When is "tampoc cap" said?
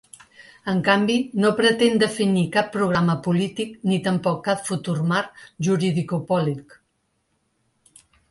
4.09-4.65